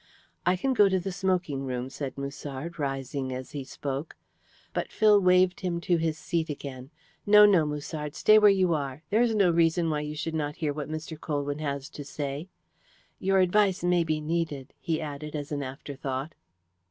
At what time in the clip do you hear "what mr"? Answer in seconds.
10.73-11.21